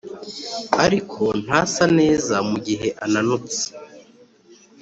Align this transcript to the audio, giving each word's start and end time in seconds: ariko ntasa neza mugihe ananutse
ariko 0.85 1.23
ntasa 1.43 1.85
neza 1.99 2.35
mugihe 2.49 2.87
ananutse 3.05 3.63